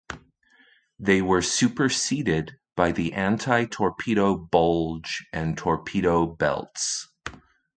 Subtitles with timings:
[0.97, 7.07] They were superseded by the anti-torpedo bulge and torpedo belts.